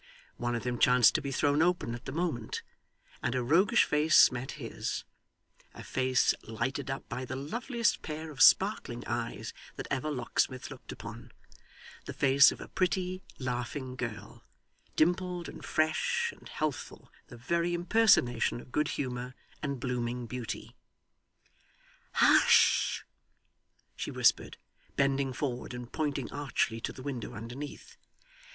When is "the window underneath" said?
26.91-27.97